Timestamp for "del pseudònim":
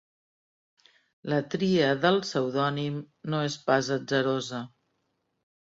2.07-2.97